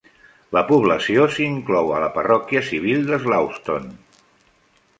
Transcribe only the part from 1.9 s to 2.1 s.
a la